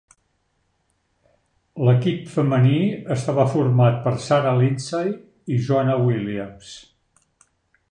L'equip 1.87 2.23
femení 2.37 2.79
estava 3.17 3.45
format 3.53 4.01
per 4.07 4.15
Sarah 4.29 4.55
Lindsay 4.63 5.15
i 5.57 5.61
Joanna 5.69 5.99
Williams. 6.09 6.75